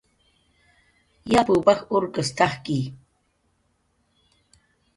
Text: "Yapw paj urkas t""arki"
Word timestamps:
"Yapw 1.31 1.55
paj 1.67 1.79
urkas 1.95 2.29
t""arki" 2.37 2.79